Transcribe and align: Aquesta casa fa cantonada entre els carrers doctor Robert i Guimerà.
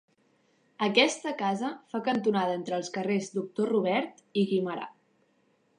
Aquesta 0.85 1.33
casa 1.41 1.69
fa 1.93 2.01
cantonada 2.09 2.57
entre 2.61 2.75
els 2.81 2.91
carrers 2.97 3.31
doctor 3.39 3.73
Robert 3.75 4.27
i 4.43 4.49
Guimerà. 4.53 4.91